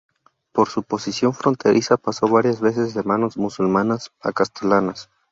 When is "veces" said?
2.59-2.95